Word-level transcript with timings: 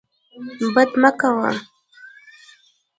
بد 0.75 0.89
مه 1.01 1.11
کوه. 1.19 1.51